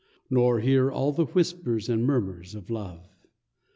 Nor 0.31 0.61
hear 0.61 0.89
all 0.91 1.11
the 1.11 1.25
whispers 1.25 1.87
and 1.87 2.03
murmurs 2.03 2.55
of 2.55 2.71
love. 2.71 3.07